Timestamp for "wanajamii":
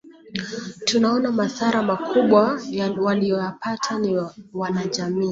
4.53-5.29